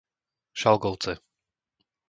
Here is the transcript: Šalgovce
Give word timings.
Šalgovce 0.61 1.13